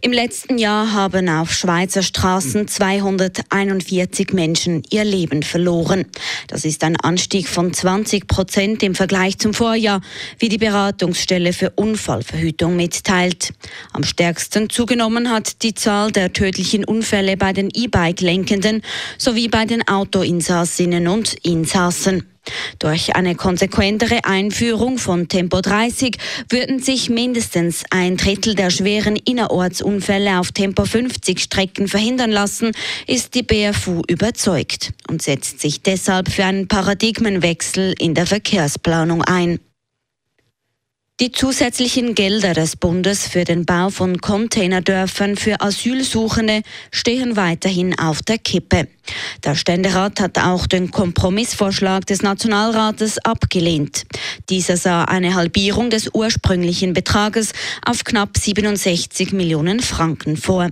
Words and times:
Im 0.00 0.12
letzten 0.12 0.58
Jahr 0.58 0.92
haben 0.92 1.28
auf 1.28 1.52
Schweizer 1.52 2.02
Straßen 2.02 2.68
241 2.68 4.32
Menschen 4.32 4.82
ihr 4.90 5.04
Leben 5.04 5.42
verloren. 5.42 6.06
Das 6.48 6.64
ist 6.64 6.84
ein 6.84 6.96
Anstieg 6.96 7.48
von 7.48 7.72
20 7.72 8.26
Prozent 8.26 8.82
im 8.82 8.94
Vergleich 8.94 9.38
zum 9.38 9.54
Vorjahr, 9.54 10.00
wie 10.38 10.48
die 10.48 10.58
Beratungsstelle 10.58 11.52
für 11.52 11.70
Unfallverhütung 11.70 12.76
mitteilt. 12.76 13.52
Am 13.92 14.04
stärksten 14.04 14.70
zugenommen 14.70 15.30
hat 15.30 15.62
die 15.62 15.74
Zahl 15.74 16.12
der 16.12 16.32
tödlichen 16.32 16.84
Unfälle 16.84 17.36
bei 17.36 17.52
den 17.52 17.70
E-Bike-Lenkenden 17.72 18.82
sowie 19.18 19.48
bei 19.48 19.64
den 19.64 19.88
Autoinsassinnen 19.88 21.08
und 21.08 21.34
Insassen. 21.44 22.24
Durch 22.78 23.16
eine 23.16 23.34
konsequentere 23.34 24.24
Einführung 24.24 24.98
von 24.98 25.28
Tempo 25.28 25.60
30 25.60 26.16
würden 26.48 26.80
sich 26.80 27.08
mindestens 27.08 27.84
ein 27.90 28.16
Drittel 28.16 28.54
der 28.54 28.70
schweren 28.70 29.16
Innerortsunfälle 29.16 30.38
auf 30.38 30.52
Tempo 30.52 30.84
50 30.84 31.40
Strecken 31.40 31.88
verhindern 31.88 32.30
lassen, 32.30 32.72
ist 33.06 33.34
die 33.34 33.42
BFU 33.42 34.02
überzeugt 34.08 34.92
und 35.08 35.22
setzt 35.22 35.60
sich 35.60 35.82
deshalb 35.82 36.30
für 36.30 36.44
einen 36.44 36.68
Paradigmenwechsel 36.68 37.94
in 37.98 38.14
der 38.14 38.26
Verkehrsplanung 38.26 39.22
ein. 39.22 39.58
Die 41.18 41.32
zusätzlichen 41.32 42.14
Gelder 42.14 42.52
des 42.52 42.76
Bundes 42.76 43.26
für 43.26 43.44
den 43.44 43.64
Bau 43.64 43.88
von 43.88 44.20
Containerdörfern 44.20 45.38
für 45.38 45.62
Asylsuchende 45.62 46.60
stehen 46.90 47.36
weiterhin 47.36 47.98
auf 47.98 48.20
der 48.20 48.36
Kippe. 48.36 48.86
Der 49.42 49.54
Ständerat 49.54 50.20
hat 50.20 50.36
auch 50.36 50.66
den 50.66 50.90
Kompromissvorschlag 50.90 52.04
des 52.04 52.20
Nationalrates 52.20 53.16
abgelehnt. 53.24 54.02
Dieser 54.50 54.76
sah 54.76 55.04
eine 55.04 55.34
Halbierung 55.34 55.88
des 55.88 56.10
ursprünglichen 56.12 56.92
Betrages 56.92 57.52
auf 57.82 58.04
knapp 58.04 58.36
67 58.36 59.32
Millionen 59.32 59.80
Franken 59.80 60.36
vor. 60.36 60.68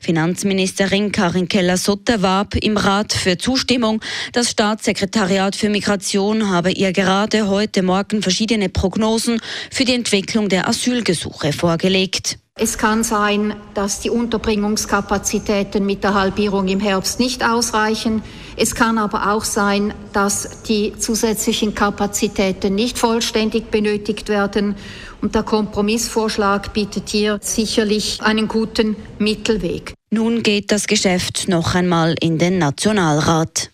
Finanzministerin 0.00 1.12
Karin 1.12 1.48
Keller-Sutter 1.48 2.22
warb 2.22 2.54
im 2.56 2.76
Rat 2.76 3.12
für 3.12 3.38
Zustimmung. 3.38 4.00
Das 4.32 4.50
Staatssekretariat 4.50 5.56
für 5.56 5.68
Migration 5.68 6.50
habe 6.50 6.70
ihr 6.70 6.92
gerade 6.92 7.48
heute 7.48 7.82
Morgen 7.82 8.22
verschiedene 8.22 8.68
Prognosen 8.68 9.40
für 9.70 9.84
die 9.84 9.94
Entwicklung 9.94 10.48
der 10.48 10.68
Asylgesuche 10.68 11.52
vorgelegt. 11.52 12.38
Es 12.58 12.78
kann 12.78 13.04
sein, 13.04 13.54
dass 13.74 14.00
die 14.00 14.08
Unterbringungskapazitäten 14.08 15.84
mit 15.84 16.02
der 16.02 16.14
Halbierung 16.14 16.68
im 16.68 16.80
Herbst 16.80 17.20
nicht 17.20 17.44
ausreichen. 17.44 18.22
Es 18.56 18.74
kann 18.74 18.96
aber 18.96 19.30
auch 19.30 19.44
sein, 19.44 19.92
dass 20.14 20.62
die 20.62 20.94
zusätzlichen 20.98 21.74
Kapazitäten 21.74 22.74
nicht 22.74 22.98
vollständig 22.98 23.70
benötigt 23.70 24.30
werden. 24.30 24.76
Und 25.20 25.34
der 25.34 25.42
Kompromissvorschlag 25.42 26.72
bietet 26.72 27.08
hier 27.08 27.38
sicherlich 27.42 28.20
einen 28.22 28.48
guten 28.48 28.96
Mittelweg. 29.18 29.94
Nun 30.10 30.42
geht 30.42 30.70
das 30.72 30.86
Geschäft 30.86 31.48
noch 31.48 31.74
einmal 31.74 32.14
in 32.20 32.38
den 32.38 32.58
Nationalrat. 32.58 33.70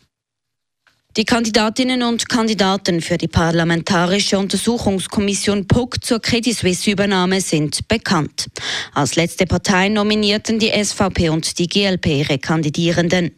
Die 1.18 1.26
Kandidatinnen 1.26 2.02
und 2.04 2.26
Kandidaten 2.30 3.02
für 3.02 3.18
die 3.18 3.28
Parlamentarische 3.28 4.38
Untersuchungskommission 4.38 5.66
PUC 5.66 6.02
zur 6.02 6.20
Credit 6.20 6.56
Suisse-Übernahme 6.56 7.42
sind 7.42 7.86
bekannt. 7.86 8.46
Als 8.94 9.16
letzte 9.16 9.44
Partei 9.44 9.90
nominierten 9.90 10.58
die 10.58 10.70
SVP 10.70 11.28
und 11.28 11.58
die 11.58 11.66
GLP 11.66 12.06
ihre 12.06 12.38
Kandidierenden. 12.38 13.32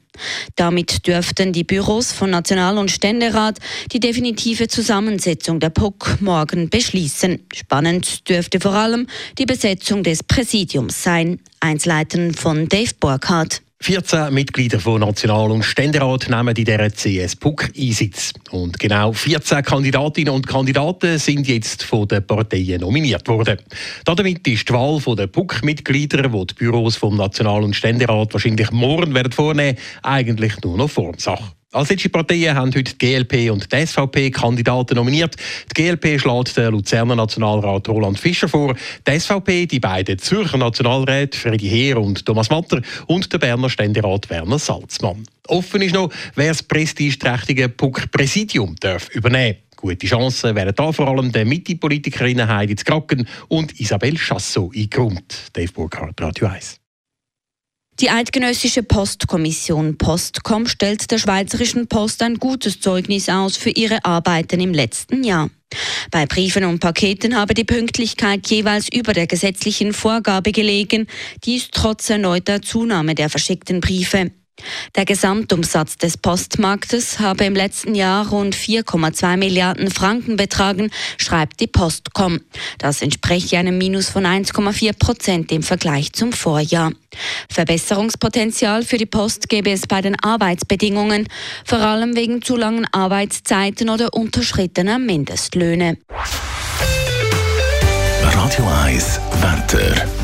Damit 0.55 1.05
dürften 1.09 1.53
die 1.53 1.65
Büros 1.65 2.13
von 2.13 2.31
National- 2.31 2.79
und 2.79 2.93
Ständerat 2.93 3.59
die 3.91 3.99
definitive 3.99 4.69
Zusammensetzung 4.69 5.59
der 5.59 5.71
PUC 5.71 6.19
morgen 6.21 6.71
beschließen. 6.71 7.45
Spannend 7.53 8.29
dürfte 8.29 8.61
vor 8.61 8.75
allem 8.75 9.09
die 9.37 9.47
Besetzung 9.47 10.05
des 10.05 10.23
Präsidiums 10.23 11.03
sein. 11.03 11.41
Einsleiten 11.59 12.35
von 12.35 12.69
Dave 12.69 12.93
Burkhardt. 13.01 13.64
14 13.81 14.33
Mitglieder 14.33 14.81
von 14.81 15.01
National- 15.01 15.51
und 15.51 15.63
Ständerat 15.63 16.31
nehmen 16.31 16.57
in 16.57 16.65
der 16.65 16.91
CS 16.91 17.37
PUC 17.37 17.71
Einsitz. 17.77 18.33
Und 18.51 18.79
genau 18.79 19.13
14 19.13 19.63
Kandidatinnen 19.63 20.33
und 20.33 20.47
Kandidaten 20.47 21.19
sind 21.19 21.47
jetzt 21.47 21.83
von 21.83 22.09
den 22.09 22.27
Parteien 22.27 22.81
nominiert 22.81 23.29
worden. 23.29 23.59
Damit 24.05 24.47
ist 24.49 24.69
die 24.69 24.73
Wahl 24.73 25.01
der 25.17 25.27
PUC-Mitglieder, 25.27 26.29
die 26.29 26.47
die 26.47 26.55
Büros 26.55 26.97
vom 26.97 27.17
National- 27.17 27.63
und 27.63 27.77
Ständerat 27.77 28.33
wahrscheinlich 28.33 28.71
morgen 28.71 29.15
werden 29.15 29.33
vornehmen, 29.33 29.77
eigentlich 30.03 30.61
nur 30.63 30.79
noch 30.79 30.91
Formsache. 30.91 31.53
Als 31.75 31.91
letzte 31.91 32.09
Parteien 32.09 32.55
haben 32.55 32.73
heute 32.73 32.95
die 32.95 32.99
GLP 32.99 33.51
und 33.51 33.73
die 33.73 33.85
SVP 33.85 34.31
Kandidaten 34.31 34.95
nominiert. 34.95 35.35
Die 35.77 35.83
GLP 35.83 36.21
schlägt 36.21 36.57
den 36.57 36.71
Luzerner 36.71 37.17
Nationalrat 37.17 37.89
Roland 37.89 38.17
Fischer 38.17 38.49
vor, 38.49 38.77
die 39.05 39.19
SVP 39.19 39.67
die 39.67 39.81
beiden 39.81 40.17
Zürcher 40.21 40.57
Nationalräte 40.57 41.37
Freddy 41.37 41.69
Heer 41.69 42.01
und 42.01 42.25
Thomas 42.25 42.49
Matter 42.49 42.81
und 43.09 43.33
der 43.33 43.39
Berner 43.39 43.69
Ständerat 43.69 44.31
Werner 44.31 44.61
Salzmann. 44.61 45.25
Offen 45.49 45.83
ist 45.83 45.97
noch, 45.97 46.11
wer 46.37 46.51
das 46.51 46.63
prestigeträchtige 46.63 47.69
PUC-Präsidium 47.69 48.77
übernehmen 49.11 49.57
darf. 49.57 49.75
Gute 49.75 50.07
Chancen 50.07 50.55
wären 50.55 50.77
da 50.77 50.93
vor 50.93 51.09
allem 51.09 51.33
der 51.33 51.45
Mitte-Politikerinnen 51.45 52.49
Heidi 52.49 52.77
Kraken 52.77 53.27
und 53.49 53.81
Isabelle 53.81 54.17
Chassot 54.17 54.77
eingeräumt. 54.77 55.51
Dave 55.53 55.73
Burkhardt, 55.73 56.21
Radio 56.23 56.47
1. 56.47 56.84
Die 58.01 58.11
Eidgenössische 58.11 58.83
Postkommission 58.83 59.97
Postcom 59.97 60.67
stellt 60.67 61.09
der 61.13 61.19
Schweizerischen 61.19 61.87
Post 61.87 62.23
ein 62.23 62.39
gutes 62.39 62.81
Zeugnis 62.81 63.29
aus 63.29 63.57
für 63.57 63.71
ihre 63.71 64.05
Arbeiten 64.05 64.59
im 64.61 64.75
letzten 64.75 65.23
Jahr. 65.23 65.49
Bei 66.11 66.27
Briefen 66.27 66.65
und 66.65 66.81
Paketen 66.81 67.37
habe 67.37 67.55
die 67.55 67.63
Pünktlichkeit 67.63 68.49
jeweils 68.49 68.89
über 68.93 69.13
der 69.13 69.29
gesetzlichen 69.29 69.93
Vorgabe 69.93 70.51
gelegen, 70.51 71.07
dies 71.45 71.69
trotz 71.71 72.11
erneuter 72.11 72.63
Zunahme 72.63 73.15
der 73.15 73.31
verschickten 73.31 73.81
Briefe. 73.81 74.33
Der 74.97 75.05
Gesamtumsatz 75.05 75.97
des 75.99 76.17
Postmarktes 76.17 77.19
habe 77.19 77.45
im 77.45 77.55
letzten 77.55 77.95
Jahr 77.95 78.29
rund 78.29 78.55
4,2 78.55 79.37
Milliarden 79.37 79.91
Franken 79.91 80.37
betragen, 80.37 80.91
schreibt 81.19 81.61
die 81.61 81.67
Postcom. 81.67 82.41
Das 82.79 83.03
entspreche 83.03 83.59
einem 83.59 83.77
Minus 83.79 84.09
von 84.09 84.25
1,4 84.25 84.97
Prozent 84.97 85.53
im 85.53 85.63
Vergleich 85.63 86.13
zum 86.13 86.33
Vorjahr. 86.33 86.93
Verbesserungspotenzial 87.49 88.85
für 88.85 88.99
die 88.99 89.07
Post 89.07 89.49
gäbe 89.49 89.71
es 89.71 89.87
bei 89.87 90.01
den 90.01 90.17
Arbeitsbedingungen, 90.21 91.29
vor 91.65 91.79
allem 91.79 92.17
wegen 92.17 92.43
zu 92.43 92.57
langen 92.57 92.87
Arbeitszeiten 92.93 93.91
oder 93.91 94.15
unterschrittener 94.15 94.99
Mindestlöhne. 94.99 95.99
Radio 98.23 98.67
1 98.85 99.21
Wetter. 99.41 100.24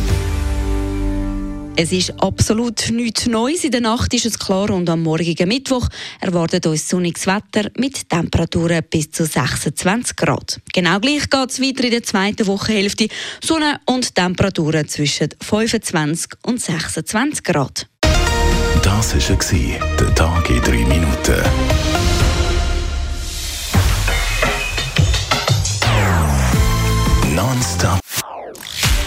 Es 1.77 1.93
ist 1.93 2.13
absolut 2.21 2.91
nichts 2.91 3.27
Neues. 3.27 3.65
In 3.65 3.71
der 3.71 3.81
Nacht 3.81 4.13
ist 4.13 4.27
es 4.27 4.39
klar 4.39 4.71
und 4.71 4.89
am 4.91 5.03
morgigen 5.03 5.49
Mittwoch 5.49 5.89
erwartet 6.21 6.67
uns 6.67 6.89
sonniges 6.89 7.27
Wetter 7.27 7.71
mit 7.79 8.09
Temperaturen 8.09 8.83
bis 8.91 9.11
zu 9.11 9.25
26 9.25 10.17
Grad. 10.17 10.61
Genau 10.73 10.99
gleich 11.01 11.31
geht 11.31 11.51
es 11.51 11.61
weiter 11.61 11.85
in 11.85 11.91
der 11.91 12.03
zweiten 12.03 12.47
Wochenhälfte. 12.47 13.09
Sonne 13.43 13.81
und 13.87 14.15
Temperaturen 14.15 14.89
zwischen 14.89 15.29
25 15.41 16.33
und 16.43 16.61
26 16.61 17.45
Grad. 17.45 17.87
Das 18.83 19.15
war 19.15 19.97
der 19.99 20.15
Tag 20.15 20.51
in 20.51 20.61
drei 20.63 20.85
Minuten. 20.85 21.43
Nonstop 27.35 28.10